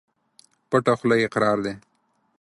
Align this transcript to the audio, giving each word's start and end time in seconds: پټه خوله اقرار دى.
پټه 0.69 0.93
خوله 0.99 1.15
اقرار 1.27 1.57
دى. 1.65 1.73